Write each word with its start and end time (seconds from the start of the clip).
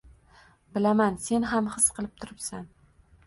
Bilaman 0.77 1.19
sen 1.27 1.45
ham 1.51 1.69
his 1.75 1.87
qilib 1.99 2.17
turibsan. 2.23 2.67